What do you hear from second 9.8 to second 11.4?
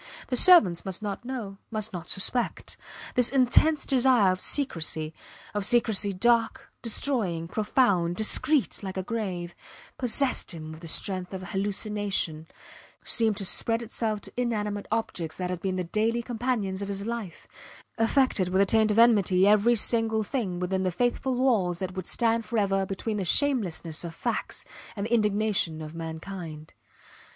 possessed him with the strength